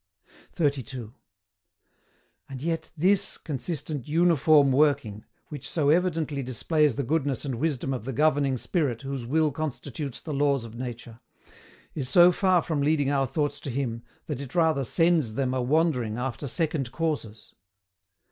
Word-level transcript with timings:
32. 0.53 1.13
And 2.49 2.59
yet 2.59 2.89
THIS 2.97 3.37
consistent 3.37 4.07
UNIFORM 4.07 4.71
WORKING, 4.71 5.25
which 5.49 5.69
so 5.69 5.91
evidently 5.91 6.41
displays 6.41 6.95
the 6.95 7.03
goodness 7.03 7.45
and 7.45 7.53
wisdom 7.59 7.93
of 7.93 8.05
that 8.05 8.13
Governing 8.13 8.57
Spirit 8.57 9.03
whose 9.03 9.27
Will 9.27 9.51
constitutes 9.51 10.19
the 10.19 10.33
laws 10.33 10.65
of 10.65 10.73
nature, 10.73 11.19
is 11.93 12.09
so 12.09 12.31
far 12.31 12.63
from 12.63 12.81
leading 12.81 13.11
our 13.11 13.27
thoughts 13.27 13.59
to 13.59 13.69
Him, 13.69 14.01
that 14.25 14.41
it 14.41 14.55
rather 14.55 14.83
SENDS 14.83 15.35
THEM 15.35 15.53
A 15.53 15.61
WANDERING 15.61 16.17
AFTER 16.17 16.47
SECOND 16.47 16.91
CAUSES. 16.91 17.53